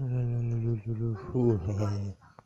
[0.00, 2.29] 噜噜噜噜噜噜呼嘿嘿。